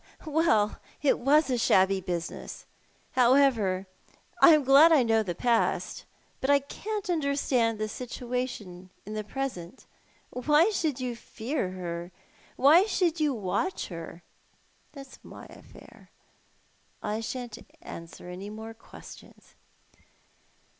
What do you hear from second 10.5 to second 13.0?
should you fear her? Why